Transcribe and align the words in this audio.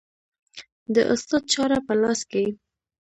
د 0.93 0.95
استاد 1.13 1.43
چاړه 1.51 1.79
په 1.87 1.93
لاس 2.01 2.19
کې 2.31 2.45